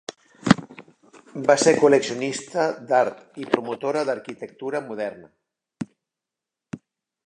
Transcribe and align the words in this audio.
Va 1.49 1.55
ser 1.65 1.73
col·leccionista 1.83 2.65
d'art 2.93 3.23
i 3.45 3.49
promotora 3.53 4.05
de 4.05 4.11
l'arquitectura 4.11 4.85
moderna. 4.91 6.75